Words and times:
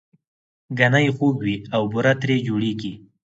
ګنی 0.77 1.07
خوږ 1.15 1.35
وي 1.45 1.55
او 1.75 1.81
بوره 1.91 2.13
ترې 2.21 2.37
جوړیږي 2.47 2.93